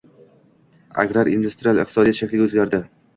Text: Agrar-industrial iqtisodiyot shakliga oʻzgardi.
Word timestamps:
Agrar-industrial 1.03 1.81
iqtisodiyot 1.83 2.19
shakliga 2.21 2.47
oʻzgardi. 2.49 2.81